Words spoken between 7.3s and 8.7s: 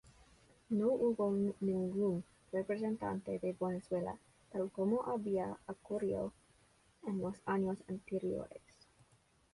años anteriores.